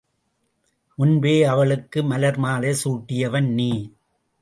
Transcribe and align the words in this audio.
முன்பே 0.97 1.43
அவளுக்கு 1.43 1.99
மலர்மாலை 2.03 2.73
சூட்டியவன் 2.83 3.51
நீ! 3.53 3.71